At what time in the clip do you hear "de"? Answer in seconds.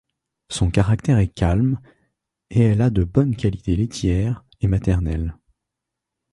2.89-3.03